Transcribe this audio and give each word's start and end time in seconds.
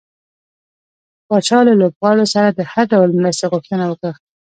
پاچا 1.27 1.59
له 1.67 1.73
لوبغاړو 1.81 2.25
سره 2.33 2.49
د 2.51 2.59
هر 2.71 2.85
ډول 2.93 3.09
مرستې 3.19 3.45
غوښتنه 3.51 3.83
وکړه. 3.87 4.13